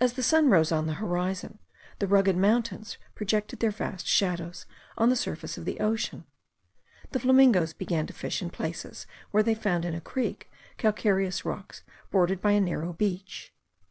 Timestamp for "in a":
9.84-10.00